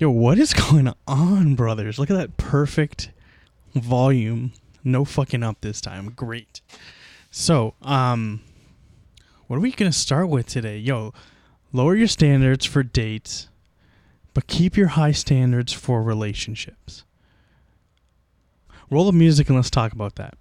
[0.00, 1.98] Yo, what is going on, brothers?
[1.98, 3.10] Look at that perfect
[3.74, 4.52] volume.
[4.82, 6.08] No fucking up this time.
[6.16, 6.62] Great.
[7.30, 8.40] So, um,
[9.46, 10.78] what are we gonna start with today?
[10.78, 11.12] Yo,
[11.70, 13.48] lower your standards for dates,
[14.32, 17.04] but keep your high standards for relationships.
[18.90, 20.32] Roll the music and let's talk about that.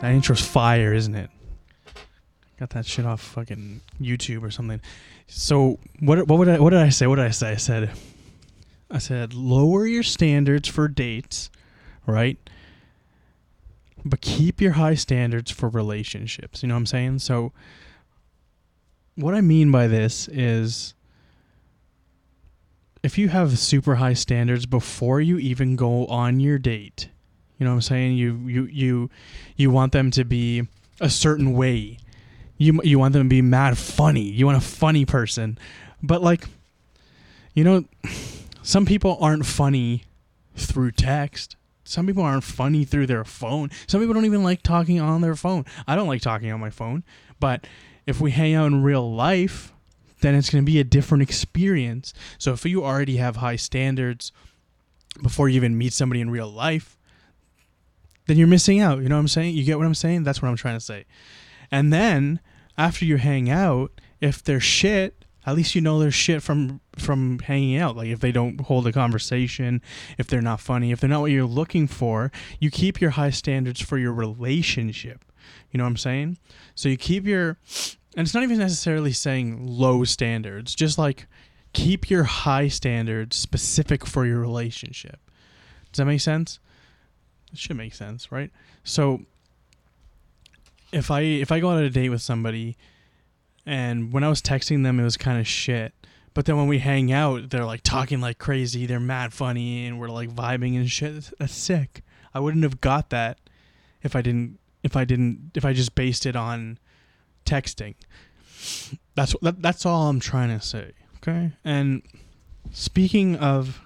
[0.00, 1.30] That intro's fire, isn't it?
[2.58, 4.80] Got that shit off fucking YouTube or something.
[5.26, 7.06] So what what would I what did I say?
[7.06, 7.52] What did I say?
[7.52, 7.90] I said
[8.90, 11.50] I said lower your standards for dates,
[12.06, 12.38] right?
[14.04, 16.62] But keep your high standards for relationships.
[16.62, 17.18] You know what I'm saying?
[17.20, 17.52] So
[19.14, 20.94] what I mean by this is
[23.02, 27.08] if you have super high standards before you even go on your date,
[27.60, 28.16] you know what I'm saying?
[28.16, 29.10] You you you
[29.54, 30.66] you want them to be
[30.98, 31.98] a certain way.
[32.56, 34.22] You you want them to be mad funny.
[34.22, 35.58] You want a funny person.
[36.02, 36.46] But like
[37.52, 37.84] you know
[38.62, 40.04] some people aren't funny
[40.56, 41.56] through text.
[41.84, 43.70] Some people aren't funny through their phone.
[43.86, 45.66] Some people don't even like talking on their phone.
[45.86, 47.04] I don't like talking on my phone,
[47.40, 47.66] but
[48.06, 49.72] if we hang out in real life,
[50.20, 52.14] then it's going to be a different experience.
[52.38, 54.32] So if you already have high standards
[55.22, 56.96] before you even meet somebody in real life,
[58.26, 59.02] then you're missing out.
[59.02, 59.54] You know what I'm saying?
[59.54, 60.24] You get what I'm saying?
[60.24, 61.04] That's what I'm trying to say.
[61.70, 62.40] And then
[62.76, 67.38] after you hang out, if they're shit, at least you know they're shit from from
[67.40, 67.96] hanging out.
[67.96, 69.80] Like if they don't hold a conversation,
[70.18, 73.30] if they're not funny, if they're not what you're looking for, you keep your high
[73.30, 75.24] standards for your relationship.
[75.70, 76.38] You know what I'm saying?
[76.74, 77.58] So you keep your
[78.16, 81.26] and it's not even necessarily saying low standards, just like
[81.72, 85.20] keep your high standards specific for your relationship.
[85.92, 86.58] Does that make sense?
[87.52, 88.50] It should make sense, right?
[88.84, 89.20] So
[90.92, 92.76] if I if I go on a date with somebody
[93.66, 95.94] and when I was texting them it was kind of shit.
[96.32, 99.98] But then when we hang out, they're like talking like crazy, they're mad funny and
[99.98, 101.30] we're like vibing and shit.
[101.38, 102.02] That's sick.
[102.32, 103.38] I wouldn't have got that
[104.02, 106.78] if I didn't if I didn't if I just based it on
[107.44, 107.94] texting.
[109.14, 110.92] That's that, that's all I'm trying to say.
[111.16, 111.52] Okay?
[111.64, 112.02] And
[112.72, 113.80] speaking of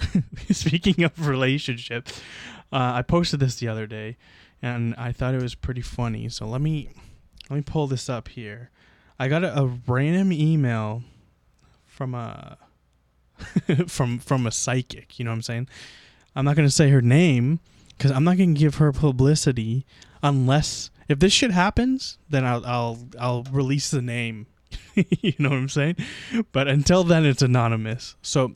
[0.50, 2.20] speaking of relationships,
[2.72, 4.16] uh, I posted this the other day,
[4.62, 6.28] and I thought it was pretty funny.
[6.28, 6.90] So let me
[7.50, 8.70] let me pull this up here.
[9.18, 11.02] I got a, a random email
[11.84, 12.58] from a
[13.86, 15.18] from from a psychic.
[15.18, 15.68] You know what I'm saying?
[16.36, 17.60] I'm not gonna say her name
[17.96, 19.84] because I'm not gonna give her publicity
[20.22, 24.46] unless if this shit happens, then I'll I'll I'll release the name.
[24.94, 25.96] you know what I'm saying?
[26.52, 28.16] But until then, it's anonymous.
[28.20, 28.54] So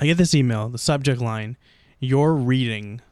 [0.00, 1.58] I get this email, the subject line,
[1.98, 3.02] "Your reading."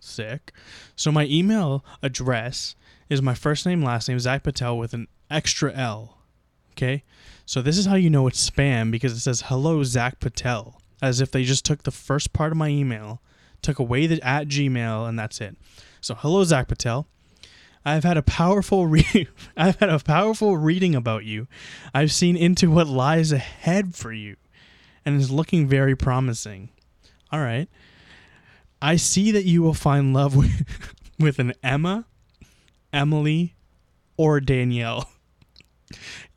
[0.00, 0.52] Sick.
[0.94, 2.74] So my email address
[3.10, 6.16] is my first name, last name, Zakk Patel with an extra L.
[6.72, 7.04] Okay?
[7.44, 10.80] So this is how you know it's spam because it says hello Zakk Patel.
[11.02, 13.20] As if they just took the first part of my email,
[13.60, 15.56] took away the at Gmail, and that's it.
[16.00, 17.06] So hello Zakk Patel.
[17.84, 21.46] I've had a powerful re- I've had a powerful reading about you.
[21.92, 24.36] I've seen into what lies ahead for you
[25.06, 26.68] and is looking very promising.
[27.32, 27.68] All right.
[28.82, 30.64] I see that you will find love with,
[31.18, 32.06] with an Emma,
[32.92, 33.54] Emily,
[34.16, 35.08] or Danielle.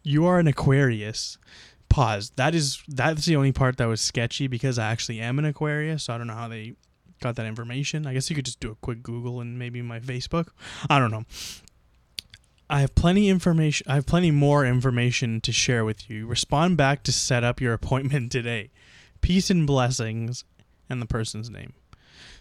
[0.04, 1.38] You are an Aquarius.
[1.90, 2.32] Pause.
[2.36, 6.04] That is that's the only part that was sketchy because I actually am an Aquarius,
[6.04, 6.76] so I don't know how they
[7.20, 8.06] got that information.
[8.06, 10.50] I guess you could just do a quick Google and maybe my Facebook.
[10.90, 11.26] I don't know.
[12.70, 13.88] I have plenty information.
[13.90, 16.28] I have plenty more information to share with you.
[16.28, 18.70] Respond back to set up your appointment today.
[19.22, 20.46] Peace and blessings,
[20.90, 21.74] and the person's name.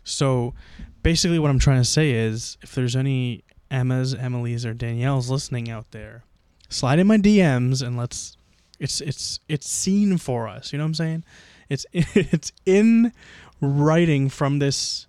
[0.05, 0.55] So,
[1.03, 5.71] basically, what I'm trying to say is, if there's any Emmas, Emily's, or Danielle's listening
[5.71, 6.25] out there,
[6.69, 8.37] slide in my DMs and let's.
[8.78, 10.72] It's it's it's seen for us.
[10.72, 11.25] You know what I'm saying?
[11.69, 13.12] It's it's in
[13.60, 15.07] writing from this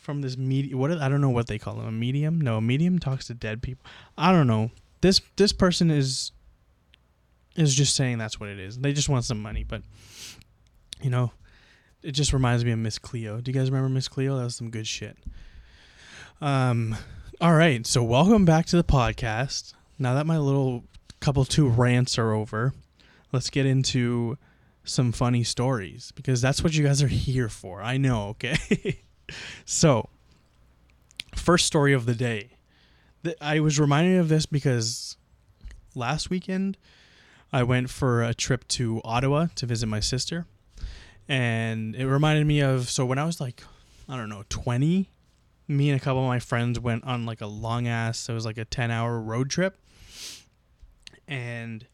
[0.00, 0.78] from this medium.
[0.78, 1.86] What I don't know what they call them.
[1.86, 2.40] A medium?
[2.40, 3.84] No, a medium talks to dead people.
[4.16, 4.70] I don't know.
[5.00, 6.32] This this person is
[7.56, 8.78] is just saying that's what it is.
[8.78, 9.82] They just want some money, but
[11.02, 11.32] you know,
[12.02, 13.40] it just reminds me of Miss Cleo.
[13.40, 14.36] Do you guys remember Miss Cleo?
[14.36, 15.16] That was some good shit.
[16.40, 16.96] Um,
[17.40, 17.86] all right.
[17.86, 19.74] So welcome back to the podcast.
[19.98, 20.84] Now that my little
[21.20, 22.72] couple two rants are over,
[23.32, 24.38] let's get into
[24.84, 27.82] some funny stories because that's what you guys are here for.
[27.82, 29.00] I know, okay?
[29.64, 30.08] so,
[31.34, 32.50] first story of the day.
[33.40, 35.16] I was reminded of this because
[35.94, 36.78] last weekend
[37.52, 40.46] I went for a trip to Ottawa to visit my sister.
[41.28, 43.62] And it reminded me of so when I was like,
[44.08, 45.10] I don't know, 20,
[45.70, 48.28] me and a couple of my friends went on like a long ass.
[48.28, 49.78] It was like a ten hour road trip,
[51.28, 51.86] and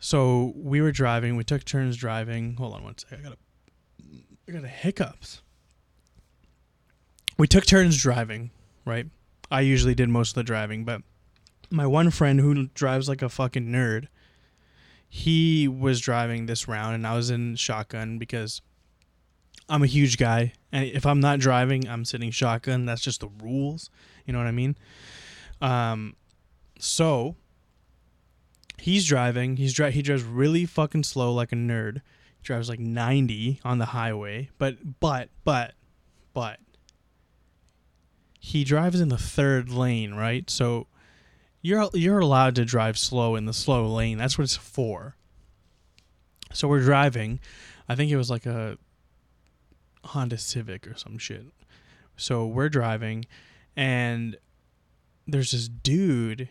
[0.00, 1.36] so we were driving.
[1.36, 2.56] We took turns driving.
[2.56, 3.20] Hold on one second.
[3.20, 5.42] I got a, I got a hiccups.
[7.36, 8.50] We took turns driving,
[8.84, 9.06] right?
[9.50, 11.02] I usually did most of the driving, but
[11.70, 14.08] my one friend who drives like a fucking nerd,
[15.08, 18.60] he was driving this round and I was in shotgun because
[19.68, 22.86] I'm a huge guy and if I'm not driving, I'm sitting shotgun.
[22.86, 23.90] That's just the rules.
[24.24, 24.76] You know what I mean?
[25.60, 26.16] Um
[26.78, 27.36] so
[28.78, 29.56] he's driving.
[29.56, 31.96] He's dri- he drives really fucking slow like a nerd.
[32.38, 35.74] He drives like 90 on the highway, but but but
[36.34, 36.58] but
[38.46, 40.48] he drives in the third lane, right?
[40.48, 40.86] So
[41.62, 44.18] you're you're allowed to drive slow in the slow lane.
[44.18, 45.16] That's what it's for.
[46.52, 47.40] So we're driving.
[47.88, 48.78] I think it was like a
[50.04, 51.44] Honda Civic or some shit.
[52.16, 53.24] So we're driving
[53.74, 54.36] and
[55.26, 56.48] there's this dude,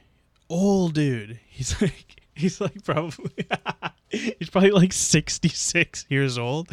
[0.50, 1.40] old dude.
[1.48, 3.48] He's like he's like probably
[4.10, 6.70] he's probably like 66 years old.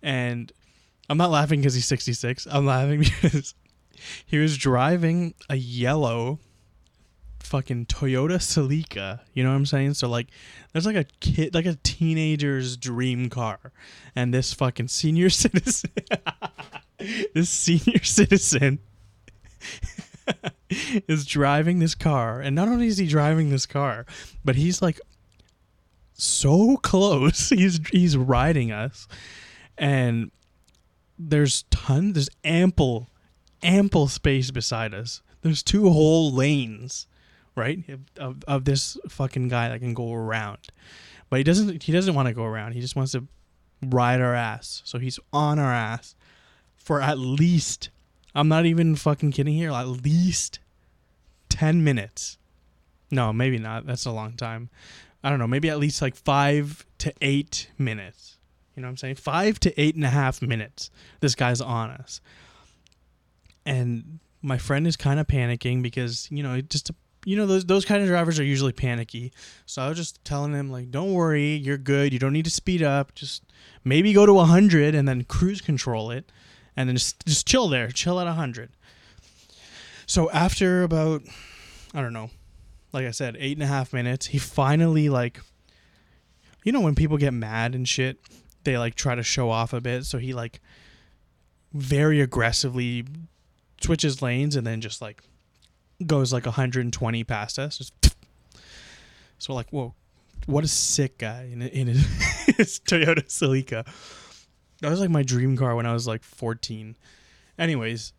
[0.00, 0.52] And
[1.10, 2.46] I'm not laughing because he's 66.
[2.48, 3.56] I'm laughing because
[4.24, 6.38] he was driving a yellow
[7.40, 9.20] fucking Toyota Celica.
[9.32, 9.94] You know what I'm saying?
[9.94, 10.28] So like,
[10.72, 13.58] there's like a kid, like a teenager's dream car,
[14.14, 15.90] and this fucking senior citizen,
[17.34, 18.78] this senior citizen.
[21.08, 24.04] is driving this car and not only is he driving this car
[24.44, 25.00] but he's like
[26.12, 29.08] so close he's he's riding us
[29.78, 30.30] and
[31.18, 33.08] there's ton there's ample
[33.62, 35.22] ample space beside us.
[35.42, 37.06] There's two whole lanes
[37.54, 37.82] right
[38.18, 40.58] of, of this fucking guy that can go around.
[41.28, 42.72] But he doesn't he doesn't want to go around.
[42.72, 43.24] He just wants to
[43.82, 44.82] ride our ass.
[44.84, 46.14] So he's on our ass
[46.76, 47.90] for at least
[48.34, 50.58] i'm not even fucking kidding here at least
[51.50, 52.38] 10 minutes.
[53.10, 53.86] No maybe not.
[53.86, 54.70] That's a long time.
[55.22, 55.48] I don't know.
[55.48, 58.36] Maybe at least like five to eight minutes.
[58.74, 59.16] You know what i'm saying?
[59.16, 60.90] Five to eight and a half minutes
[61.20, 62.20] this guy's on us
[63.68, 66.90] and my friend is kind of panicking because you know just
[67.26, 69.30] you know those those kind of drivers are usually panicky.
[69.66, 72.12] So I was just telling him like, don't worry, you're good.
[72.12, 73.14] You don't need to speed up.
[73.14, 73.42] Just
[73.84, 76.32] maybe go to 100 and then cruise control it,
[76.76, 78.70] and then just just chill there, chill at 100.
[80.06, 81.22] So after about
[81.92, 82.30] I don't know,
[82.92, 85.40] like I said, eight and a half minutes, he finally like,
[86.64, 88.18] you know when people get mad and shit,
[88.64, 90.06] they like try to show off a bit.
[90.06, 90.62] So he like
[91.74, 93.04] very aggressively
[93.80, 95.22] switches lanes and then just like
[96.06, 97.78] goes like 120 past us.
[97.78, 97.92] Just
[99.38, 99.94] so we're like, whoa,
[100.46, 102.06] what a sick guy in, in his,
[102.56, 103.86] his Toyota Celica.
[104.80, 106.96] That was like my dream car when I was like 14.
[107.58, 108.12] Anyways,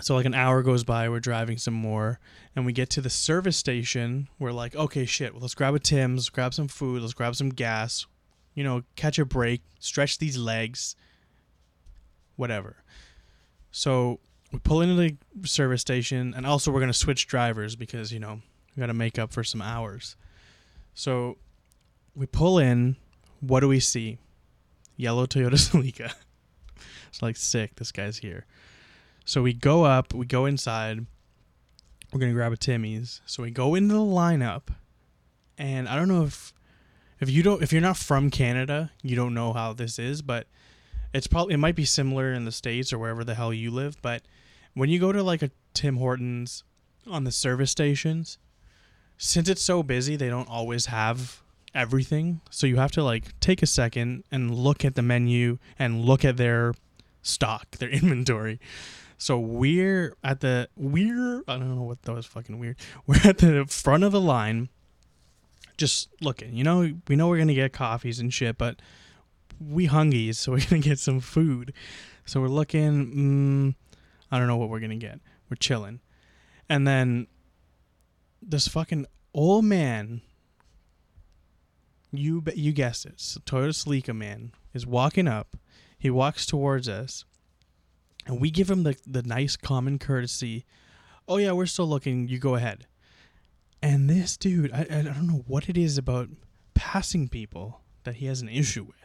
[0.00, 2.18] so like an hour goes by, we're driving some more,
[2.56, 4.28] and we get to the service station.
[4.38, 7.50] We're like, okay, shit, well, let's grab a Tim's, grab some food, let's grab some
[7.50, 8.06] gas,
[8.54, 10.96] you know, catch a break, stretch these legs,
[12.34, 12.82] whatever.
[13.70, 14.18] So
[14.52, 15.16] we pull into the
[15.48, 18.40] service station, and also we're gonna switch drivers because you know
[18.76, 20.16] we gotta make up for some hours.
[20.94, 21.38] So
[22.14, 22.96] we pull in.
[23.40, 24.18] What do we see?
[24.96, 26.12] Yellow Toyota Celica.
[27.08, 27.76] it's like sick.
[27.76, 28.46] This guy's here.
[29.24, 30.12] So we go up.
[30.12, 31.06] We go inside.
[32.12, 33.22] We're gonna grab a Timmy's.
[33.24, 34.64] So we go into the lineup,
[35.56, 36.52] and I don't know if
[37.20, 40.46] if you don't if you're not from Canada, you don't know how this is, but
[41.14, 43.96] it's probably it might be similar in the states or wherever the hell you live,
[44.02, 44.22] but
[44.74, 46.64] when you go to like a Tim Hortons
[47.06, 48.38] on the service stations,
[49.16, 51.42] since it's so busy, they don't always have
[51.74, 52.40] everything.
[52.50, 56.24] So you have to like take a second and look at the menu and look
[56.24, 56.74] at their
[57.22, 58.60] stock, their inventory.
[59.18, 62.76] So we're at the we're I don't know what that was fucking weird.
[63.06, 64.68] We're at the front of the line
[65.76, 66.56] just looking.
[66.56, 68.82] You know, we know we're gonna get coffees and shit, but
[69.60, 71.72] we hungies, so we're gonna get some food.
[72.24, 73.12] So we're looking.
[73.14, 73.74] Mm,
[74.32, 75.20] I don't know what we're gonna get.
[75.48, 76.00] We're chilling,
[76.68, 77.28] and then
[78.40, 80.22] this fucking old man.
[82.10, 83.16] You you guessed it.
[83.16, 85.56] Toyota Celica man is walking up.
[85.98, 87.24] He walks towards us,
[88.26, 90.64] and we give him the the nice common courtesy.
[91.28, 92.28] Oh yeah, we're still looking.
[92.28, 92.86] You go ahead.
[93.82, 96.28] And this dude, I, I don't know what it is about
[96.74, 99.01] passing people that he has an issue with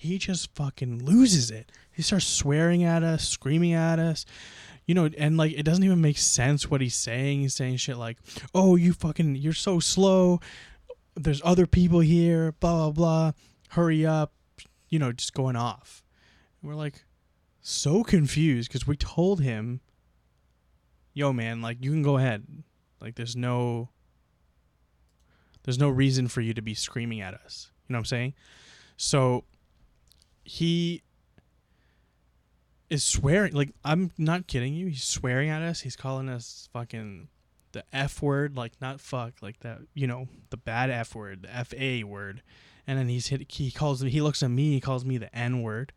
[0.00, 1.70] he just fucking loses it.
[1.92, 4.24] He starts swearing at us, screaming at us,
[4.86, 7.42] you know, and like it doesn't even make sense what he's saying.
[7.42, 8.16] He's saying shit like,
[8.54, 10.40] "Oh, you fucking, you're so slow.
[11.16, 12.52] There's other people here.
[12.52, 13.32] Blah blah blah.
[13.72, 14.32] Hurry up."
[14.88, 16.02] You know, just going off.
[16.62, 17.04] And we're like,
[17.60, 19.80] so confused because we told him,
[21.12, 22.46] "Yo, man, like you can go ahead.
[23.02, 23.90] Like there's no,
[25.64, 28.34] there's no reason for you to be screaming at us." You know what I'm saying?
[28.96, 29.44] So
[30.50, 31.02] he
[32.88, 33.52] is swearing.
[33.52, 34.88] Like I'm not kidding you.
[34.88, 35.82] He's swearing at us.
[35.82, 37.28] He's calling us fucking
[37.70, 39.78] the F word, like not fuck, like that.
[39.94, 42.42] You know, the bad F word, the F A word.
[42.84, 43.46] And then he's hit.
[43.48, 44.10] He calls me.
[44.10, 44.72] He looks at me.
[44.72, 45.92] He calls me the N word.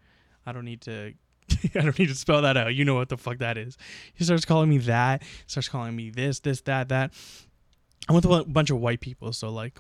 [0.46, 1.14] I don't need to.
[1.76, 2.76] I don't need to spell that out.
[2.76, 3.76] You know what the fuck that is.
[4.14, 5.24] He starts calling me that.
[5.48, 7.12] Starts calling me this, this, that, that.
[8.08, 9.80] I'm with a bunch of white people, so like,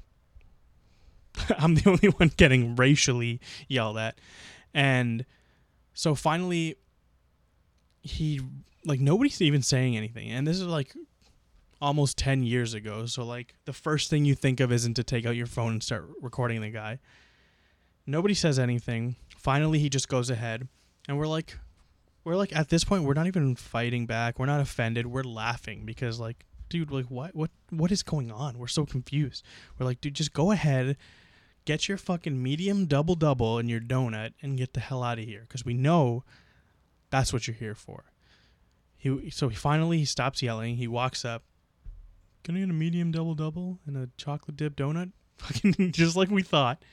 [1.58, 4.18] I'm the only one getting racially yelled at,
[4.74, 5.25] and
[5.94, 6.75] so finally,
[8.01, 8.42] he
[8.86, 10.94] like nobody's even saying anything, and this is like
[11.84, 13.06] almost 10 years ago.
[13.06, 15.84] So, like, the first thing you think of isn't to take out your phone and
[15.84, 17.00] start recording the guy.
[18.08, 19.18] Nobody says anything.
[19.38, 20.70] Finally, he just goes ahead.
[21.10, 21.60] And we're like,
[22.24, 24.39] we're like, at this point, we're not even fighting back.
[24.39, 25.08] We're not offended.
[25.08, 28.58] We're laughing because, like, dude, like, what, what, what is going on?
[28.58, 29.44] We're so confused.
[29.77, 30.96] We're like, dude, just go ahead,
[31.65, 35.25] get your fucking medium double double and your donut and get the hell out of
[35.25, 36.24] here because we know
[37.10, 38.05] that's what you're here for.
[38.98, 40.77] He, so he finally he stops yelling.
[40.77, 41.43] He walks up,
[42.43, 45.12] can I get a medium double double and a chocolate dip donut?
[45.38, 46.84] Fucking just like we thought.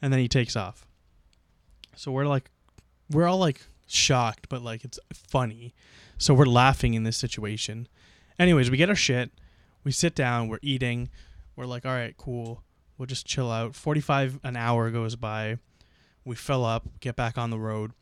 [0.00, 0.86] And then he takes off.
[1.96, 2.50] So we're like,
[3.10, 5.74] we're all like shocked, but like it's funny.
[6.18, 7.88] So we're laughing in this situation.
[8.38, 9.30] Anyways, we get our shit.
[9.84, 10.48] We sit down.
[10.48, 11.08] We're eating.
[11.54, 12.62] We're like, all right, cool.
[12.98, 13.74] We'll just chill out.
[13.74, 15.58] 45 an hour goes by.
[16.24, 17.92] We fill up, get back on the road,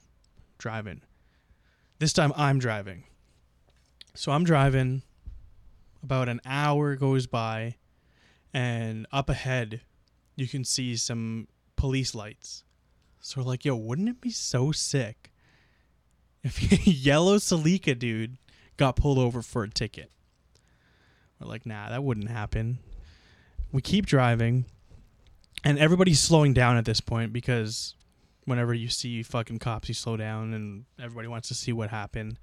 [0.59, 1.03] driving.
[1.99, 3.05] This time I'm driving.
[4.15, 5.03] So I'm driving
[6.03, 7.77] about an hour goes by,
[8.53, 9.81] and up ahead,
[10.37, 12.63] you can see some police lights.
[13.21, 15.33] So we're like, yo, wouldn't it be so sick
[16.43, 18.37] if yellow Celica dude
[18.77, 20.11] got pulled over for a ticket?
[21.41, 22.79] We're like, nah, that wouldn't happen.
[23.73, 24.67] We keep driving,
[25.65, 27.95] and everybody's slowing down at this point because
[28.45, 32.39] whenever you see fucking cops, you slow down, and everybody wants to see what happened.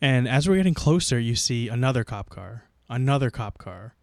[0.00, 3.94] And as we're getting closer, you see another cop car another cop car,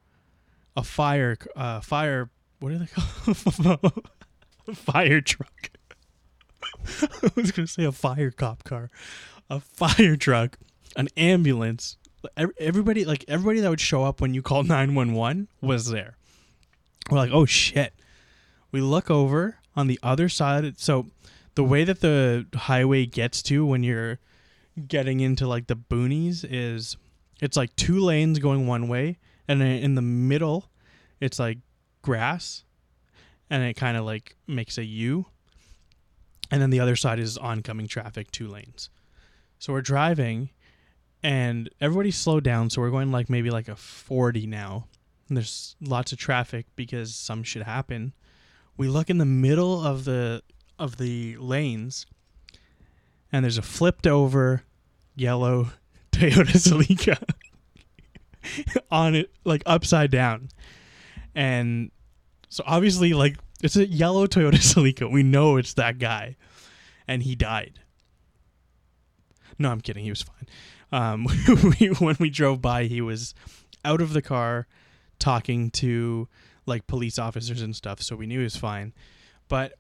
[0.76, 2.30] a fire, uh, fire.
[2.60, 3.92] What are they called?
[4.74, 5.72] fire truck.
[7.02, 8.90] I was gonna say a fire cop car,
[9.50, 10.58] a fire truck,
[10.96, 11.98] an ambulance.
[12.58, 16.16] Everybody, like everybody that would show up when you called nine one one was there.
[17.10, 17.94] We're like, oh shit.
[18.74, 20.78] We look over on the other side.
[20.80, 21.06] So
[21.56, 24.20] the way that the highway gets to when you're
[24.88, 26.98] getting into like the boonies is
[27.42, 30.70] it's like two lanes going one way, and in the middle,
[31.22, 31.60] it's like
[32.02, 32.64] grass,
[33.50, 35.28] and it kind of like makes a U.
[36.52, 38.90] And then the other side is oncoming traffic, two lanes.
[39.60, 40.50] So we're driving,
[41.22, 42.70] and everybody's slowed down.
[42.70, 44.88] So we're going like maybe like a 40 now.
[45.28, 48.14] And there's lots of traffic because some should happen.
[48.78, 50.42] We look in the middle of the
[50.80, 52.06] of the lanes,
[53.32, 54.64] and there's a flipped over
[55.16, 55.70] yellow
[56.12, 57.22] Toyota Celica
[58.92, 60.50] on it, like upside down.
[61.36, 61.92] And
[62.50, 65.12] so obviously, like, it's a yellow Toyota Celica.
[65.12, 66.36] We know it's that guy.
[67.08, 67.80] And he died.
[69.60, 70.04] No, I'm kidding.
[70.04, 70.48] He was fine.
[70.92, 71.28] Um,
[71.80, 73.34] we, when we drove by, he was
[73.84, 74.68] out of the car
[75.20, 76.28] talking to
[76.66, 78.02] like police officers and stuff.
[78.02, 78.94] So we knew he was fine.
[79.48, 79.74] But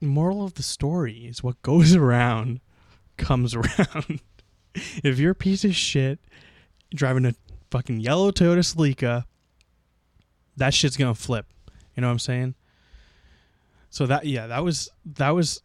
[0.00, 2.60] moral of the story is what goes around
[3.16, 4.20] comes around
[4.74, 6.18] if you're a piece of shit
[6.94, 7.34] driving a
[7.70, 9.24] fucking yellow Toyota Celica,
[10.56, 11.46] that shit's gonna flip.
[11.96, 12.54] You know what I'm saying?
[13.90, 15.62] So that yeah, that was that was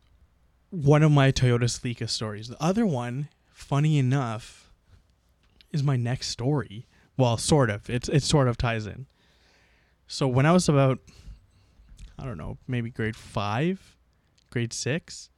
[0.69, 2.47] one of my Toyota Celica stories.
[2.47, 4.71] The other one, funny enough,
[5.71, 6.85] is my next story.
[7.17, 7.89] Well, sort of.
[7.89, 9.07] It's it sort of ties in.
[10.11, 10.99] So when I was about
[12.17, 13.95] I don't know, maybe grade 5,
[14.49, 15.29] grade 6,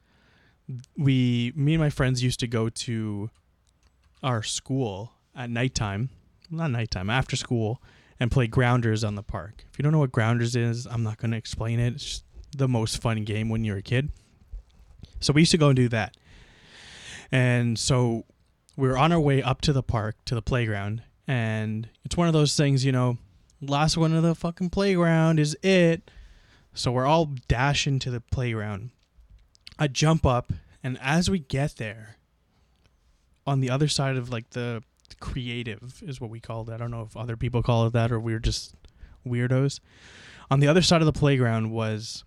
[0.96, 3.30] we me and my friends used to go to
[4.22, 6.08] our school at nighttime,
[6.50, 7.82] not nighttime, after school,
[8.18, 9.64] and play grounders on the park.
[9.70, 11.94] If you don't know what grounders is, I'm not going to explain it.
[11.94, 12.24] It's just
[12.56, 14.10] the most fun game when you're a kid.
[15.20, 16.16] So we used to go and do that.
[17.30, 18.24] And so
[18.76, 22.26] we were on our way up to the park, to the playground, and it's one
[22.26, 23.18] of those things, you know,
[23.62, 26.10] last one of the fucking playground is it.
[26.74, 28.90] So we're all dashing to the playground.
[29.78, 30.52] I jump up,
[30.82, 32.16] and as we get there,
[33.46, 34.82] on the other side of like the
[35.20, 36.74] creative is what we called it.
[36.74, 38.74] I don't know if other people call it that or we're just
[39.26, 39.80] weirdos.
[40.50, 42.24] On the other side of the playground was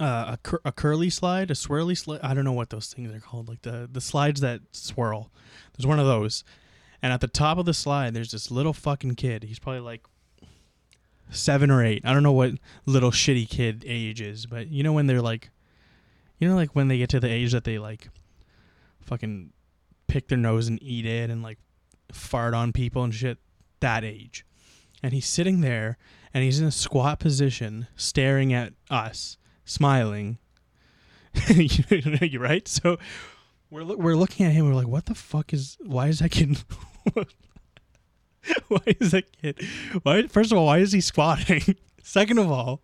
[0.00, 2.20] uh, a, cur- a curly slide, a swirly slide.
[2.22, 3.48] I don't know what those things are called.
[3.48, 5.30] Like the the slides that swirl.
[5.76, 6.44] There's one of those,
[7.02, 9.44] and at the top of the slide, there's this little fucking kid.
[9.44, 10.04] He's probably like
[11.30, 12.02] seven or eight.
[12.04, 12.54] I don't know what
[12.86, 15.50] little shitty kid age is, but you know when they're like,
[16.38, 18.08] you know, like when they get to the age that they like,
[19.00, 19.52] fucking
[20.06, 21.58] pick their nose and eat it and like
[22.12, 23.38] fart on people and shit.
[23.80, 24.44] That age,
[25.04, 25.98] and he's sitting there
[26.34, 30.38] and he's in a squat position, staring at us smiling.
[31.48, 32.66] You're right.
[32.66, 32.98] So
[33.70, 34.66] we're we're looking at him.
[34.66, 35.76] We're like, what the fuck is?
[35.80, 36.62] Why is that kid?
[38.68, 39.60] why is that kid?
[40.02, 40.26] Why?
[40.26, 41.76] First of all, why is he squatting?
[42.02, 42.80] Second of all,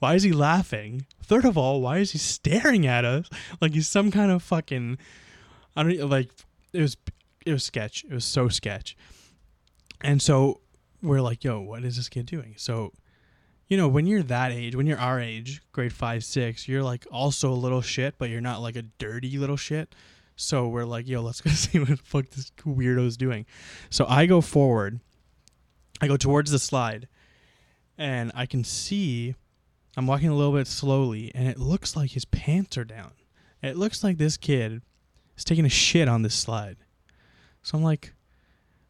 [0.00, 1.06] why is he laughing?
[1.22, 3.28] Third of all, why is he staring at us
[3.60, 4.98] like he's some kind of fucking?
[5.76, 6.30] I don't know, like.
[6.72, 6.96] It was
[7.46, 8.04] it was sketch.
[8.04, 8.96] It was so sketch.
[10.00, 10.60] And so
[11.02, 12.54] we're like, yo, what is this kid doing?
[12.56, 12.92] So
[13.68, 17.06] you know, when you're that age, when you're our age, grade five, six, you're like
[17.10, 19.94] also a little shit, but you're not like a dirty little shit.
[20.36, 23.46] So we're like, yo, let's go see what the fuck this weirdo's doing.
[23.90, 25.00] So I go forward,
[26.00, 27.08] I go towards the slide,
[27.96, 29.34] and I can see
[29.96, 33.12] I'm walking a little bit slowly, and it looks like his pants are down.
[33.62, 34.82] It looks like this kid
[35.36, 36.76] is taking a shit on this slide.
[37.62, 38.12] So I'm like,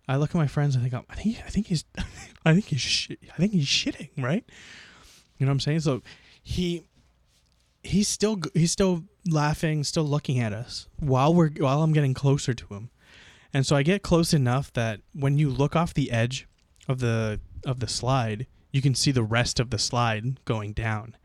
[0.08, 0.76] I look at my friends.
[0.76, 1.84] I think I think I think he's
[2.44, 4.44] I think he's sh- I think he's shitting right.
[5.38, 5.80] You know what I'm saying?
[5.80, 6.02] So
[6.42, 6.84] he
[7.84, 12.54] he's still he's still laughing, still looking at us while we're while I'm getting closer
[12.54, 12.90] to him.
[13.52, 16.48] And so I get close enough that when you look off the edge
[16.88, 21.16] of the of the slide, you can see the rest of the slide going down.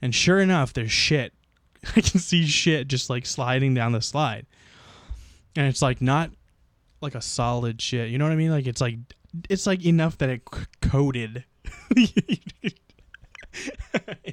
[0.00, 1.32] And sure enough, there's shit.
[1.96, 4.46] I can see shit just like sliding down the slide.
[5.56, 6.30] And it's like not
[7.00, 8.10] like a solid shit.
[8.10, 8.50] You know what I mean?
[8.50, 8.96] Like it's like
[9.48, 10.42] it's like enough that it
[10.80, 11.44] coated
[11.96, 12.74] it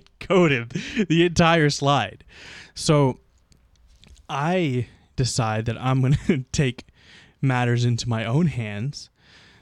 [0.22, 0.70] coated
[1.10, 2.24] the entire slide.
[2.74, 3.20] So
[4.30, 6.86] I decide that I'm going to take
[7.42, 9.10] matters into my own hands.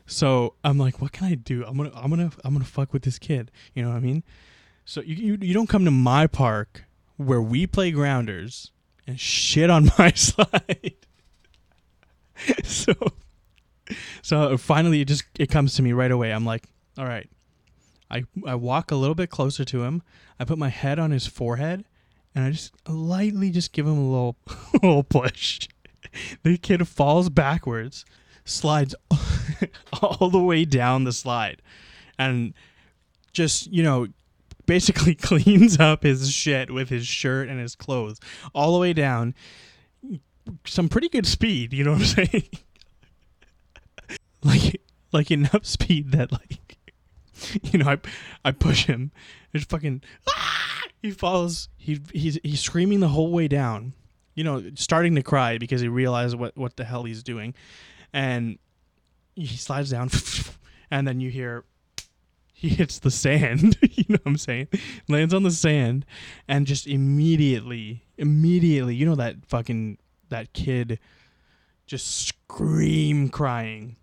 [0.05, 1.63] So I'm like, what can I do?
[1.65, 3.51] I'm gonna, I'm gonna, I'm gonna fuck with this kid.
[3.73, 4.23] You know what I mean?
[4.85, 6.85] So you, you, you don't come to my park
[7.17, 8.71] where we play grounders
[9.05, 10.95] and shit on my slide.
[12.63, 12.93] so
[14.21, 16.63] so finally it just it comes to me right away i'm like
[16.97, 17.29] all right
[18.09, 20.01] i i walk a little bit closer to him
[20.39, 21.83] i put my head on his forehead
[22.35, 24.35] and i just lightly just give him a little
[24.73, 25.67] little push
[26.43, 28.05] the kid falls backwards
[28.45, 28.95] slides
[30.01, 31.61] all the way down the slide
[32.17, 32.53] and
[33.31, 34.07] just you know
[34.65, 38.19] basically cleans up his shit with his shirt and his clothes
[38.53, 39.33] all the way down
[40.65, 41.73] some pretty good speed.
[41.73, 42.49] You know what I'm saying?
[44.43, 46.68] like like enough speed that like
[47.63, 47.97] you know I
[48.43, 49.11] I push him.
[49.53, 50.81] It's fucking ah!
[51.01, 51.69] he falls.
[51.77, 53.93] He he's he's screaming the whole way down.
[54.35, 57.53] You know, starting to cry because he realizes what what the hell he's doing,
[58.13, 58.57] and
[59.35, 60.09] he slides down,
[60.91, 61.65] and then you hear
[62.53, 63.77] he hits the sand.
[63.81, 64.67] you know what I'm saying?
[65.07, 66.05] Lands on the sand,
[66.47, 69.97] and just immediately, immediately, you know that fucking
[70.29, 70.99] that kid
[71.85, 73.95] just scream crying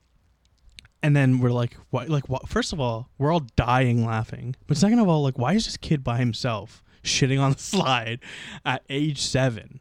[1.03, 4.57] and then we're like what like what first of all we're all dying laughing.
[4.67, 8.21] But second of all like why is this kid by himself shitting on the slide
[8.65, 9.81] at age seven?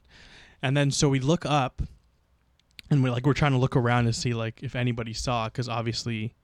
[0.61, 1.81] And then so we look up
[2.89, 5.67] and we're like we're trying to look around to see like if anybody saw because
[5.67, 6.35] obviously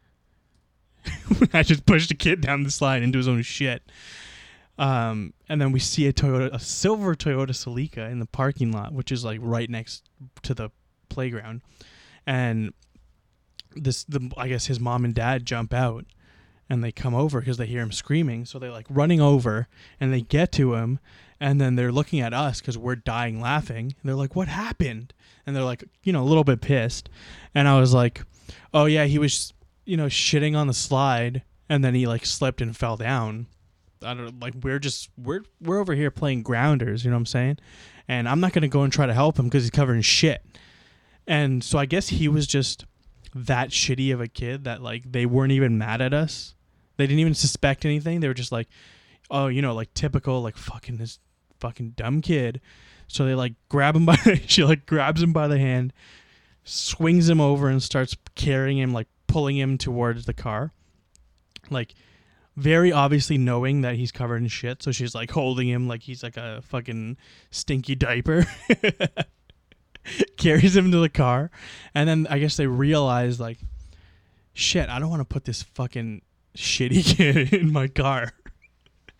[1.53, 3.83] i just pushed a kid down the slide into his own shit.
[4.77, 8.93] Um, and then we see a Toyota, a silver Toyota Celica in the parking lot,
[8.93, 10.09] which is like right next
[10.41, 10.71] to the
[11.09, 11.61] playground.
[12.25, 12.73] And
[13.75, 16.05] this, the I guess his mom and dad jump out,
[16.69, 18.45] and they come over because they hear him screaming.
[18.45, 19.67] So they're like running over,
[19.99, 20.99] and they get to him,
[21.39, 23.85] and then they're looking at us because we're dying laughing.
[23.85, 25.13] And they're like, "What happened?"
[25.45, 27.09] And they're like, you know, a little bit pissed.
[27.55, 28.23] And I was like,
[28.73, 29.53] "Oh yeah, he was,
[29.85, 33.47] you know, shitting on the slide." And then he like slipped and fell down
[34.03, 37.25] I don't like we're just we're we're over here playing grounders, you know what I'm
[37.27, 37.57] saying?
[38.07, 40.43] And I'm not gonna go and try to help him because he's covered in shit.
[41.27, 42.85] And so I guess he was just
[43.33, 46.55] that shitty of a kid that like they weren't even mad at us.
[46.97, 48.19] They didn't even suspect anything.
[48.19, 48.67] They were just like,
[49.29, 51.19] oh, you know, like typical like fucking this
[51.59, 52.61] fucking dumb kid.
[53.07, 54.15] So they like grab him by
[54.45, 55.93] she like grabs him by the hand,
[56.63, 60.73] swings him over and starts carrying him like pulling him towards the car.
[61.69, 61.93] Like
[62.57, 64.83] very obviously knowing that he's covered in shit.
[64.83, 67.17] So she's like holding him like he's like a fucking
[67.49, 68.45] stinky diaper.
[70.37, 71.51] Carries him to the car.
[71.93, 73.59] And then I guess they realize, like,
[74.53, 76.21] shit, I don't want to put this fucking
[76.55, 78.33] shitty kid in my car.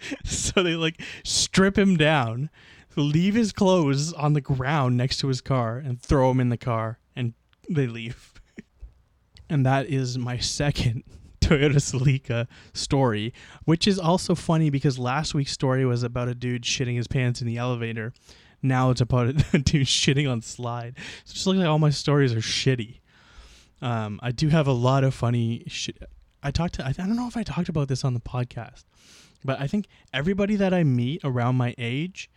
[0.25, 2.49] so they like strip him down,
[2.95, 6.57] leave his clothes on the ground next to his car, and throw him in the
[6.57, 7.33] car, and
[7.69, 8.33] they leave.
[9.49, 11.03] and that is my second
[11.41, 13.33] Toyota Celica story,
[13.65, 17.41] which is also funny because last week's story was about a dude shitting his pants
[17.41, 18.13] in the elevator.
[18.61, 20.97] Now it's about a dude shitting on slide.
[21.25, 22.99] So just look like all my stories are shitty.
[23.81, 26.03] Um, I do have a lot of funny shit.
[26.43, 26.85] I talked to.
[26.85, 28.83] I don't know if I talked about this on the podcast,
[29.43, 32.29] but I think everybody that I meet around my age,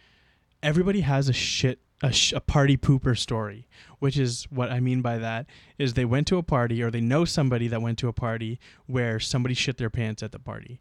[0.63, 3.67] everybody has a shit a, sh- a party pooper story,
[3.99, 5.47] which is what I mean by that
[5.79, 8.59] is they went to a party or they know somebody that went to a party
[8.87, 10.81] where somebody shit their pants at the party.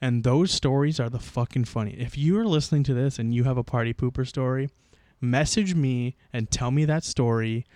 [0.00, 1.92] And those stories are the fucking funny.
[1.92, 4.70] If you are listening to this and you have a party pooper story,
[5.20, 7.66] message me and tell me that story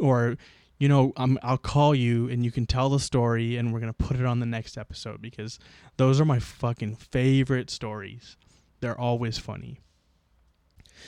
[0.00, 0.36] or
[0.78, 3.92] you know, I'm, I'll call you and you can tell the story and we're going
[3.92, 5.58] to put it on the next episode because
[5.96, 8.36] those are my fucking favorite stories.
[8.80, 9.80] They're always funny.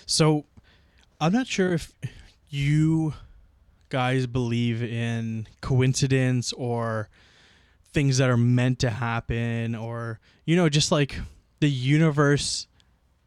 [0.07, 0.47] So,
[1.21, 1.93] I'm not sure if
[2.49, 3.15] you
[3.91, 7.09] guys believe in coincidence or
[7.93, 11.19] things that are meant to happen or you know just like
[11.61, 12.67] the universe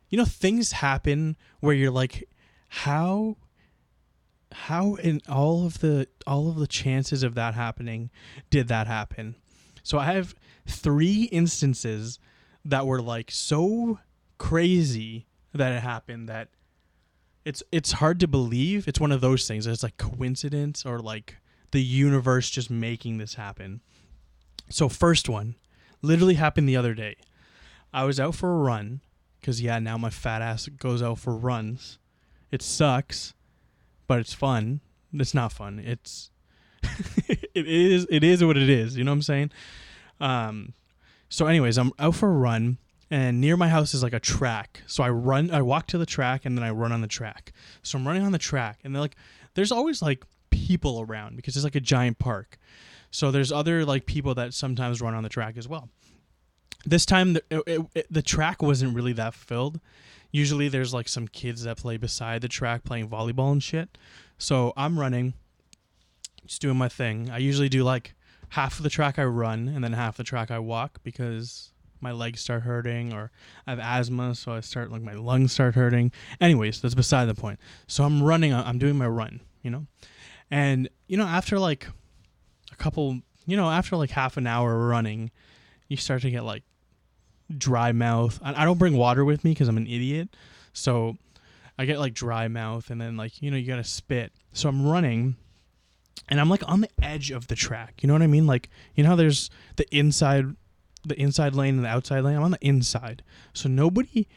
[0.10, 2.28] you know things happen where you're like
[2.70, 3.38] how
[4.54, 8.10] how in all of the all of the chances of that happening
[8.50, 9.36] did that happen?
[9.84, 10.36] So i have
[10.68, 12.20] three instances
[12.64, 14.00] that were like so
[14.38, 16.50] crazy that it happened that
[17.46, 18.88] it's it's hard to believe.
[18.88, 21.38] It's one of those things it's like coincidence or like
[21.72, 23.82] the universe just making this happen
[24.70, 25.56] so first one
[26.02, 27.16] literally happened the other day
[27.94, 29.02] i was out for a run
[29.40, 32.00] because yeah now my fat ass goes out for runs
[32.52, 33.34] it sucks
[34.08, 34.82] but it's fun.
[35.14, 35.80] It's not fun.
[35.80, 36.30] It's
[37.28, 38.98] it is it is what it is.
[38.98, 39.52] You know what I'm saying?
[40.20, 40.74] Um,
[41.30, 42.78] so, anyways, I'm out for a run,
[43.10, 44.84] and near my house is like a track.
[44.88, 47.54] So I run, I walk to the track, and then I run on the track.
[47.82, 49.16] So I'm running on the track, and they're like,
[49.56, 52.58] there's always like people around because it's like a giant park.
[53.14, 55.88] So there's other like people that sometimes run on the track as well.
[56.86, 59.80] This time the, it, it, the track wasn't really that filled
[60.34, 63.98] usually there's like some kids that play beside the track playing volleyball and shit.
[64.38, 65.36] So I'm running,
[66.46, 67.30] just doing my thing.
[67.30, 68.16] I usually do like
[68.50, 71.72] half of the track I run and then half the track I walk because
[72.02, 73.32] my legs start hurting or
[73.66, 76.12] I have asthma, so I start like my lungs start hurting.
[76.42, 77.60] Anyways, that's beside the point.
[77.88, 79.86] So I'm running, I'm doing my run, you know,
[80.52, 81.88] and you know after like
[82.74, 85.32] a couple, you know after like half an hour running,
[85.88, 86.64] you start to get like
[87.58, 88.40] dry mouth.
[88.44, 90.36] I, I don't bring water with me because I'm an idiot.
[90.74, 91.18] So
[91.78, 94.32] I get like dry mouth and then like, you know, you got to spit.
[94.54, 95.36] So I'm running
[96.30, 98.02] and I'm like on the edge of the track.
[98.02, 98.48] You know what I mean?
[98.48, 100.56] Like, you know how there's the inside
[101.06, 102.38] the inside lane and the outside lane?
[102.38, 103.24] I'm on the inside.
[103.54, 104.28] So nobody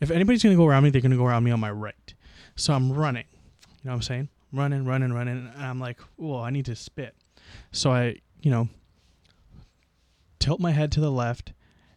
[0.00, 1.70] if anybody's going to go around me, they're going to go around me on my
[1.70, 2.14] right.
[2.56, 3.24] So I'm running.
[3.30, 4.28] You know what I'm saying?
[4.52, 7.14] Running, running, running, and I'm like, "Well, I need to spit."
[7.72, 8.68] So I, you know,
[10.38, 11.52] tilt my head to the left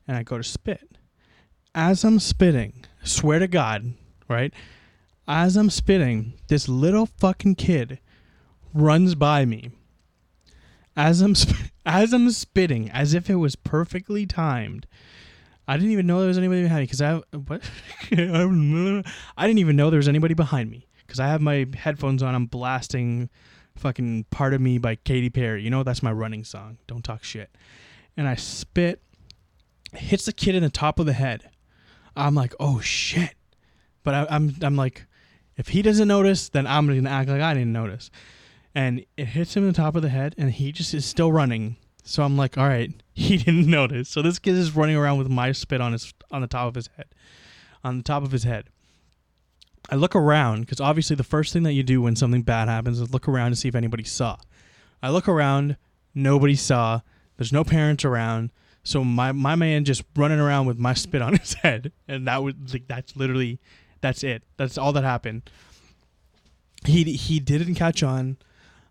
[0.08, 0.98] and I go to spit.
[1.74, 3.94] As I'm spitting, swear to God,
[4.28, 4.54] right?
[5.28, 8.00] As I'm spitting, this little fucking kid
[8.74, 9.72] runs by me.
[10.96, 14.88] As I'm sp- as I'm spitting, as if it was perfectly timed.
[15.68, 17.62] I didn't even know there was anybody behind me because I what
[18.12, 22.36] I didn't even know there was anybody behind me because I have my headphones on.
[22.36, 23.30] I'm blasting
[23.82, 25.64] fucking "Part of Me" by Katy Perry.
[25.64, 26.78] You know that's my running song.
[26.88, 27.50] Don't talk shit.
[28.16, 29.02] And I spit
[29.94, 31.50] hits the kid in the top of the head.
[32.16, 33.36] I'm like, oh shit.
[34.04, 35.06] But I, I'm I'm like,
[35.58, 38.10] if he doesn't notice, then I'm gonna act like I didn't notice.
[38.74, 41.32] And it hits him in the top of the head, and he just is still
[41.32, 41.76] running.
[42.04, 44.10] So I'm like, all right, he didn't notice.
[44.10, 46.76] So this kid is running around with my spit on his on the top of
[46.76, 47.08] his head,
[47.84, 48.66] on the top of his head.
[49.92, 53.00] I look around because obviously the first thing that you do when something bad happens
[53.00, 54.38] is look around to see if anybody saw.
[55.04, 55.76] I look around,
[56.16, 57.02] nobody saw.
[57.38, 58.52] There's no parents around.
[58.84, 62.42] So my my man just running around with my spit on his head, and that
[62.42, 63.60] was like that's literally
[64.00, 64.44] that's it.
[64.58, 65.50] That's all that happened.
[66.86, 68.38] He he didn't catch on.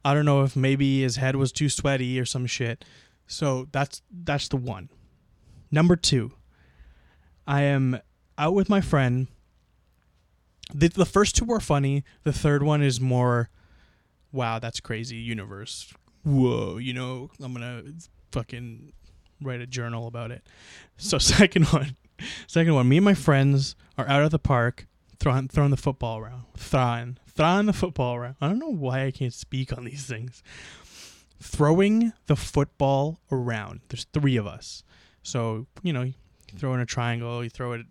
[0.04, 2.84] I don't know if maybe his head was too sweaty or some shit.
[3.26, 4.90] So that's that's the one.
[5.70, 6.32] Number two,
[7.46, 8.00] I am
[8.36, 9.28] out with my friend.
[10.74, 12.04] The, the first two were funny.
[12.22, 13.50] The third one is more,
[14.32, 15.16] wow, that's crazy.
[15.16, 15.92] Universe,
[16.24, 17.82] whoa, you know, I'm gonna
[18.32, 18.92] fucking
[19.42, 20.46] write a journal about it.
[20.96, 21.96] So second one,
[22.46, 22.88] second one.
[22.88, 24.86] Me and my friends are out at the park
[25.18, 28.36] throwing throwing the football around, throwing throwing the football around.
[28.40, 30.42] I don't know why I can't speak on these things.
[31.42, 33.80] Throwing the football around.
[33.88, 34.82] There's three of us,
[35.22, 36.14] so you know, You
[36.56, 37.86] throw in a triangle, you throw it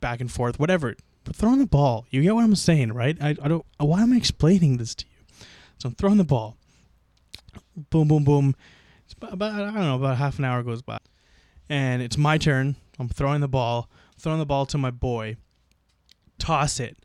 [0.00, 0.94] back and forth, whatever.
[1.32, 3.16] Throwing the ball, you get what I'm saying, right?
[3.20, 3.64] I, I don't.
[3.78, 5.44] Why am I explaining this to you?
[5.78, 6.56] So I'm throwing the ball.
[7.90, 8.54] Boom, boom, boom.
[9.04, 9.96] It's about, about I don't know.
[9.96, 10.98] About half an hour goes by,
[11.68, 12.76] and it's my turn.
[12.98, 13.88] I'm throwing the ball.
[14.18, 15.36] Throwing the ball to my boy.
[16.38, 16.98] Toss it.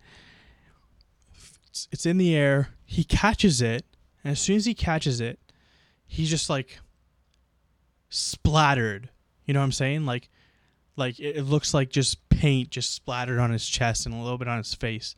[1.70, 2.70] It's, it's in the air.
[2.84, 3.86] He catches it,
[4.24, 5.40] and as soon as he catches it,
[6.08, 6.80] he's just like
[8.10, 9.10] splattered.
[9.46, 10.06] You know what I'm saying?
[10.06, 10.30] Like,
[10.96, 14.38] like it, it looks like just paint just splattered on his chest and a little
[14.38, 15.16] bit on his face.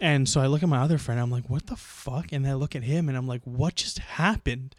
[0.00, 1.20] And so I look at my other friend.
[1.20, 3.98] I'm like, "What the fuck?" And I look at him, and I'm like, "What just
[3.98, 4.74] happened?"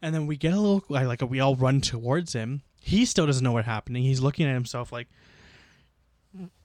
[0.00, 2.62] And then we get a little like, like we all run towards him.
[2.80, 3.96] He still doesn't know what happened.
[3.98, 5.08] He's looking at himself like,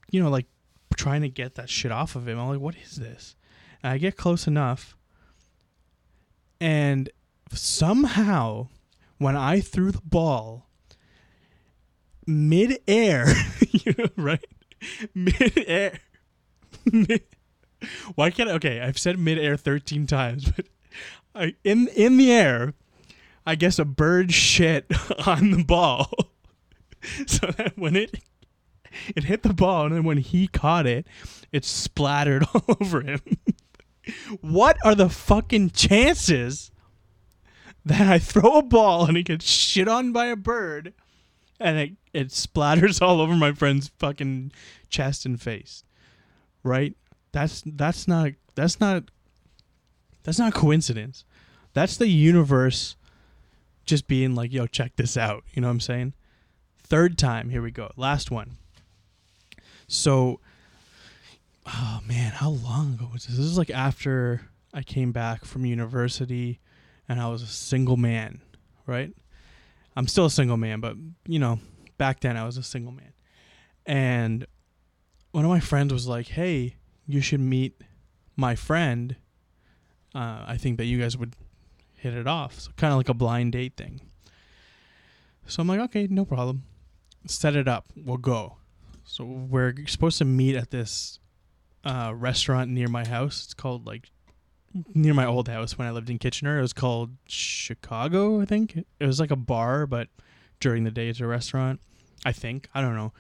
[0.10, 0.46] you know, like
[0.96, 2.40] trying to get that shit off of him.
[2.40, 3.36] I'm like, "What is this?"
[3.84, 4.96] And I get close enough,
[6.62, 7.10] and
[7.52, 8.68] somehow,
[9.18, 10.68] when I threw the ball
[12.32, 13.26] mid-air,
[13.72, 14.46] you know, right?
[15.14, 16.42] Mid-
[18.16, 18.54] Why can't I?
[18.54, 20.66] Okay, I've said mid-air 13 times, but
[21.36, 22.74] I, in in the air,
[23.46, 24.86] I guess a bird shit
[25.26, 26.10] on the ball.
[27.26, 28.20] so that when it
[29.16, 31.08] it hit the ball and then when he caught it,
[31.52, 33.22] it splattered all over him.
[34.42, 36.72] what are the fucking chances
[37.86, 40.94] that I throw a ball and it gets shit on by a bird
[41.62, 44.52] and it, it splatters all over my friend's fucking
[44.90, 45.84] chest and face?
[46.64, 46.96] Right?
[47.32, 49.04] That's that's not that's not
[50.24, 51.24] that's not coincidence.
[51.74, 52.96] That's the universe
[53.86, 55.44] just being like, yo, check this out.
[55.54, 56.14] You know what I'm saying?
[56.84, 57.90] Third time, here we go.
[57.96, 58.58] Last one.
[59.88, 60.40] So,
[61.66, 63.38] oh man, how long ago was this?
[63.38, 66.60] This is like after I came back from university
[67.08, 68.42] and I was a single man,
[68.86, 69.14] right?
[69.96, 70.96] I'm still a single man, but
[71.28, 71.60] you know,
[71.98, 73.14] back then I was a single man.
[73.86, 74.46] And
[75.32, 76.76] one of my friends was like, hey,
[77.08, 77.82] you should meet
[78.36, 79.16] my friend.
[80.14, 81.36] Uh, I think that you guys would
[81.96, 82.60] hit it off.
[82.60, 84.02] So kind of like a blind date thing.
[85.46, 86.64] So I'm like, okay, no problem.
[87.26, 87.88] Set it up.
[87.96, 88.58] We'll go.
[89.04, 91.20] So we're supposed to meet at this
[91.84, 93.44] uh, restaurant near my house.
[93.46, 94.12] It's called like
[94.94, 96.60] near my old house when I lived in Kitchener.
[96.60, 98.86] It was called Chicago, I think.
[99.00, 100.08] It was like a bar, but
[100.60, 101.80] during the day it's a restaurant.
[102.26, 102.70] I think.
[102.74, 103.14] I don't know.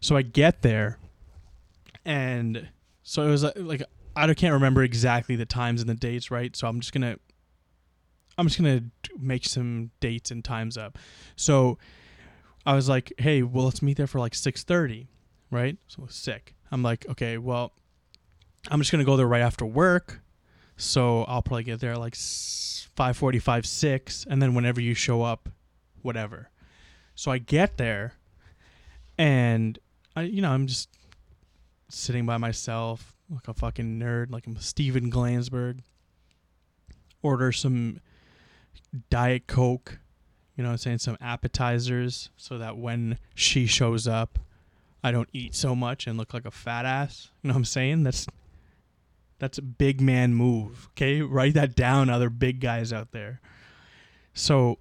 [0.00, 0.98] So I get there
[2.04, 2.68] and
[3.02, 3.82] so it was uh, like
[4.16, 6.54] I can't remember exactly the times and the dates, right?
[6.56, 7.16] So I'm just gonna
[8.38, 8.84] I'm just gonna
[9.18, 10.98] make some dates and times up.
[11.36, 11.78] So
[12.66, 15.08] I was like, hey, well, let's meet there for like six thirty,
[15.50, 15.76] right?
[15.88, 16.54] So sick.
[16.72, 17.72] I'm like, okay, well,
[18.70, 20.20] I'm just gonna go there right after work,
[20.80, 25.22] so I'll probably get there like five forty five six, and then whenever you show
[25.22, 25.48] up,
[26.02, 26.50] whatever.
[27.14, 28.14] So I get there,
[29.18, 29.78] and
[30.16, 30.88] I, you know, I'm just
[31.88, 35.80] sitting by myself like a fucking nerd, like I'm Steven Glansberg.
[37.22, 38.00] Order some
[39.10, 39.98] Diet Coke,
[40.56, 40.98] you know I'm saying?
[40.98, 44.38] Some appetizers so that when she shows up,
[45.04, 47.28] I don't eat so much and look like a fat ass.
[47.42, 48.02] You know what I'm saying?
[48.04, 48.26] That's
[49.40, 50.88] that's a big man move.
[50.92, 51.22] Okay?
[51.22, 53.40] Write that down, other big guys out there.
[54.32, 54.78] So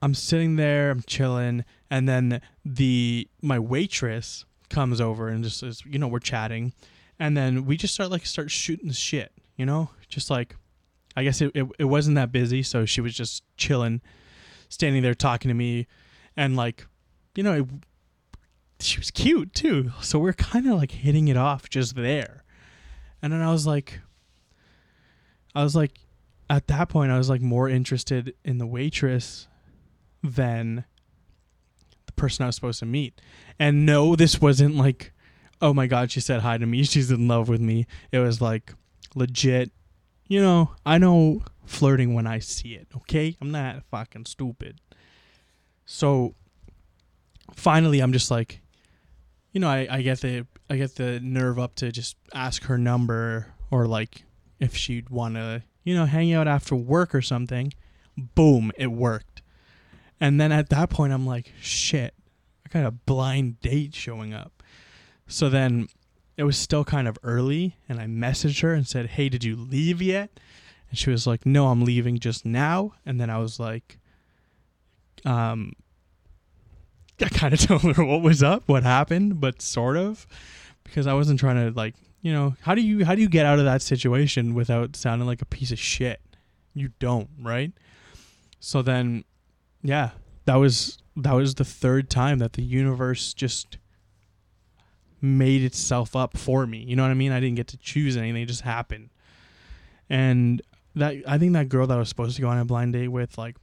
[0.00, 5.82] I'm sitting there, I'm chilling, and then the my waitress comes over and just says,
[5.84, 6.72] you know, we're chatting,
[7.18, 10.56] and then we just start like start shooting shit, you know, just like
[11.16, 14.00] I guess it, it, it wasn't that busy, so she was just chilling,
[14.68, 15.86] standing there talking to me,
[16.36, 16.86] and like,
[17.34, 17.66] you know, it,
[18.78, 19.92] she was cute too.
[20.00, 22.39] So we're kind of like hitting it off just there,
[23.22, 24.00] and then I was like,
[25.54, 25.98] I was like,
[26.48, 29.46] at that point, I was like more interested in the waitress
[30.22, 30.84] than
[32.06, 33.20] the person I was supposed to meet.
[33.58, 35.12] And no, this wasn't like,
[35.60, 36.82] oh my god, she said hi to me.
[36.84, 37.86] She's in love with me.
[38.10, 38.74] It was like
[39.14, 39.70] legit.
[40.26, 42.88] You know, I know flirting when I see it.
[42.96, 44.80] Okay, I'm not fucking stupid.
[45.84, 46.34] So
[47.54, 48.60] finally, I'm just like,
[49.52, 52.78] you know, I, I get the I get the nerve up to just ask her
[52.78, 54.24] number or like
[54.58, 57.72] if she'd want to, you know, hang out after work or something.
[58.16, 59.42] Boom, it worked.
[60.20, 62.14] And then at that point, I'm like, shit,
[62.64, 64.62] I got a blind date showing up.
[65.26, 65.88] So then
[66.36, 69.56] it was still kind of early, and I messaged her and said, hey, did you
[69.56, 70.30] leave yet?
[70.90, 72.94] And she was like, no, I'm leaving just now.
[73.06, 73.98] And then I was like,
[75.24, 75.72] um,
[77.22, 80.26] I kind of told her what was up, what happened, but sort of,
[80.84, 83.46] because I wasn't trying to like, you know, how do you how do you get
[83.46, 86.20] out of that situation without sounding like a piece of shit?
[86.74, 87.72] You don't, right?
[88.60, 89.24] So then,
[89.82, 90.10] yeah,
[90.44, 93.78] that was that was the third time that the universe just
[95.20, 96.78] made itself up for me.
[96.78, 97.32] You know what I mean?
[97.32, 99.10] I didn't get to choose anything; it just happened.
[100.08, 100.60] And
[100.94, 103.08] that I think that girl that I was supposed to go on a blind date
[103.08, 103.56] with, like,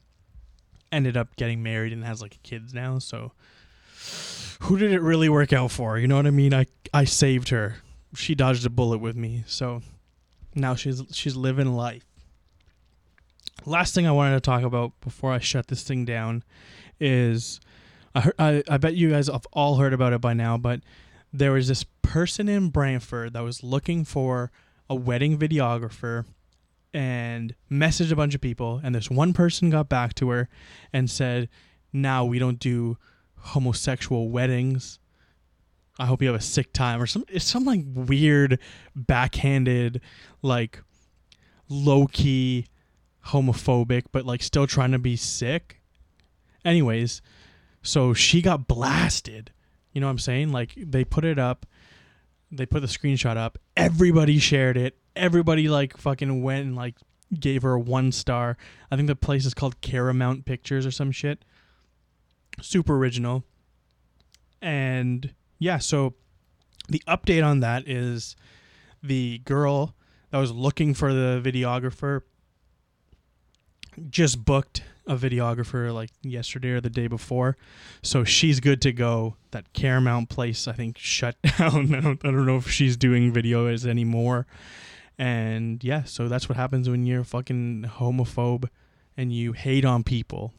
[0.92, 3.00] ended up getting married and has like kids now.
[3.00, 3.32] So,
[4.62, 5.98] who did it really work out for?
[5.98, 6.54] You know what I mean?
[6.54, 7.78] I I saved her.
[8.16, 9.44] She dodged a bullet with me.
[9.48, 9.82] So
[10.56, 12.06] now she's she's living life.
[13.66, 16.44] Last thing I wanted to talk about before I shut this thing down
[17.00, 17.60] is
[18.16, 20.82] I, heard, I I bet you guys have all heard about it by now, but
[21.34, 24.52] there was this person in Brantford that was looking for
[24.90, 26.26] a wedding videographer
[26.98, 30.50] and messaged a bunch of people and this one person got back to her
[30.92, 31.48] and said
[31.94, 32.98] now we don't do
[33.36, 34.98] homosexual weddings.
[36.00, 38.58] I hope you have a sick time or some it's some like weird
[38.96, 40.02] backhanded
[40.42, 40.82] like
[41.70, 42.66] low-key
[43.28, 45.80] homophobic but like still trying to be sick.
[46.66, 47.22] Anyways
[47.84, 49.52] so she got blasted.
[49.94, 50.52] You know what i'm saying?
[50.52, 51.68] Like they put it up.
[52.52, 53.60] They put the screenshot up.
[53.76, 56.96] Everybody shared it everybody like fucking went and like
[57.38, 58.58] gave her a one star.
[58.92, 61.44] I think the place is called Caramount Pictures or some shit.
[62.62, 63.44] Super original.
[64.62, 66.16] And yeah, so
[66.90, 68.36] the update on that is
[69.04, 69.96] the girl
[70.32, 72.22] that was looking for the videographer
[74.10, 77.58] just booked a videographer like yesterday or the day before.
[78.04, 79.36] So she's good to go.
[79.52, 81.96] That Caramount place, I think, shut down.
[81.96, 84.46] I don't, I don't know if she's doing videos anymore.
[85.18, 88.70] And yeah, so that's what happens when you're fucking homophobe
[89.16, 90.54] and you hate on people.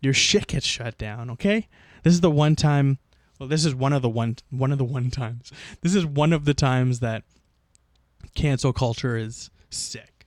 [0.00, 1.68] Your shit gets shut down, okay?
[2.02, 2.98] This is the one time
[3.38, 5.52] well, this is one of the one one of the one times.
[5.82, 7.22] This is one of the times that
[8.34, 10.26] cancel culture is sick.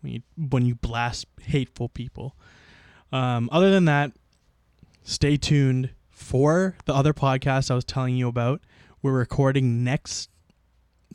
[0.00, 2.36] When you when you blast hateful people.
[3.12, 4.12] Um, other than that,
[5.02, 8.62] stay tuned for the other podcast I was telling you about.
[9.02, 10.30] We're recording next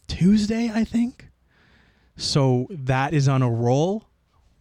[0.08, 1.31] Tuesday, I think.
[2.18, 4.06] So that is on a roll.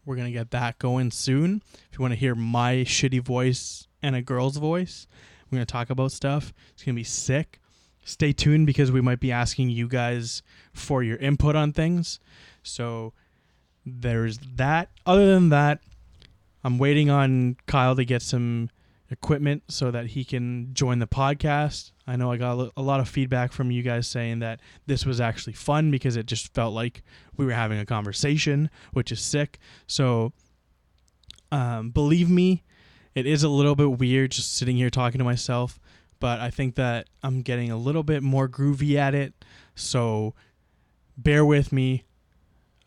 [0.05, 1.63] We're going to get that going soon.
[1.93, 5.07] If you want to hear my shitty voice and a girl's voice,
[5.51, 6.53] we're going to talk about stuff.
[6.73, 7.61] It's going to be sick.
[8.05, 12.19] Stay tuned because we might be asking you guys for your input on things.
[12.63, 13.13] So
[13.85, 14.89] there's that.
[15.05, 15.81] Other than that,
[16.65, 18.71] I'm waiting on Kyle to get some
[19.11, 21.93] equipment so that he can join the podcast.
[22.07, 25.21] I know I got a lot of feedback from you guys saying that this was
[25.21, 27.03] actually fun because it just felt like
[27.37, 29.59] we were having a conversation, which is sick.
[29.87, 30.33] So,
[31.51, 32.63] um, believe me,
[33.15, 35.81] it is a little bit weird just sitting here talking to myself,
[36.21, 39.45] but I think that I'm getting a little bit more groovy at it.
[39.75, 40.35] So,
[41.17, 42.05] bear with me.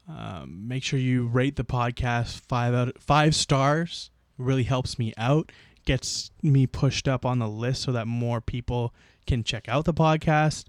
[0.08, 4.12] Um, make sure you rate the podcast five out of, five stars.
[4.38, 5.52] It really helps me out
[5.86, 8.94] gets me pushed up on the list so that more people
[9.26, 10.66] can check out the podcast.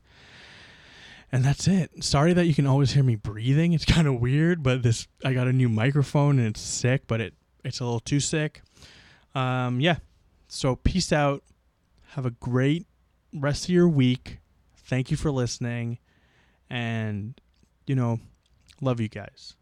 [1.33, 2.05] And that's it.
[2.05, 3.73] Sorry that you can always hear me breathing.
[3.73, 7.21] It's kind of weird, but this I got a new microphone and it's sick, but
[7.21, 8.63] it it's a little too sick.
[9.35, 9.97] Um yeah.
[10.49, 11.43] So peace out.
[12.11, 12.87] Have a great
[13.33, 14.39] rest of your week.
[14.77, 15.99] Thank you for listening
[16.71, 17.41] and
[17.87, 18.21] you know,
[18.81, 19.57] love you guys.